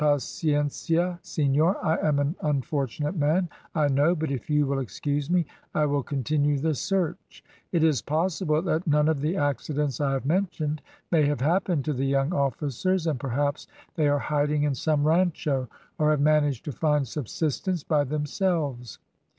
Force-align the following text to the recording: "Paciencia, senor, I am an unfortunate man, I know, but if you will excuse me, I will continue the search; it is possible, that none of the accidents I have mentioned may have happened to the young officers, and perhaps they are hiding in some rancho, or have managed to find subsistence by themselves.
"Paciencia, 0.01 1.19
senor, 1.21 1.77
I 1.85 1.95
am 1.97 2.17
an 2.17 2.35
unfortunate 2.41 3.15
man, 3.15 3.47
I 3.75 3.87
know, 3.87 4.15
but 4.15 4.31
if 4.31 4.49
you 4.49 4.65
will 4.65 4.79
excuse 4.79 5.29
me, 5.29 5.45
I 5.75 5.85
will 5.85 6.01
continue 6.01 6.57
the 6.57 6.73
search; 6.73 7.43
it 7.71 7.83
is 7.83 8.01
possible, 8.01 8.63
that 8.63 8.87
none 8.87 9.07
of 9.07 9.21
the 9.21 9.37
accidents 9.37 10.01
I 10.01 10.13
have 10.13 10.25
mentioned 10.25 10.81
may 11.11 11.27
have 11.27 11.41
happened 11.41 11.85
to 11.85 11.93
the 11.93 12.07
young 12.07 12.33
officers, 12.33 13.05
and 13.05 13.19
perhaps 13.19 13.67
they 13.93 14.07
are 14.07 14.17
hiding 14.17 14.63
in 14.63 14.73
some 14.73 15.03
rancho, 15.05 15.69
or 15.99 16.09
have 16.09 16.19
managed 16.21 16.65
to 16.65 16.71
find 16.71 17.07
subsistence 17.07 17.83
by 17.83 18.03
themselves. 18.03 18.97